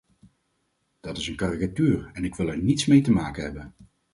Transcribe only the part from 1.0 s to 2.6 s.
is een karikatuur, en ik wil er